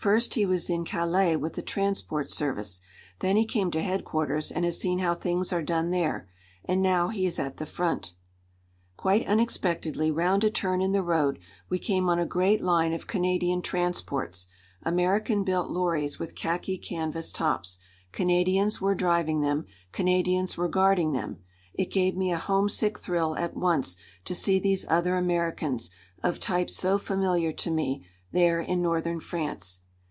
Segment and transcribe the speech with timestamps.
[0.00, 2.80] "First he was in Calais with the transport service.
[3.18, 6.26] Then he came to headquarters, and has seen how things are done there.
[6.64, 8.14] And now he is at the front."
[8.96, 11.38] Quite unexpectedly round a turn in the road
[11.68, 14.46] we came on a great line of Canadian transports
[14.82, 17.78] American built lorries with khaki canvas tops.
[18.10, 21.40] Canadians were driving them, Canadians were guarding them.
[21.74, 25.90] It gave me a homesick thrill at once to see these other Americans,
[26.22, 29.80] of types so familiar to me, there in Northern France.